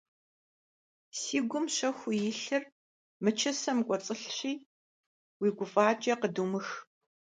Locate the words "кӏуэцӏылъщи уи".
3.85-5.49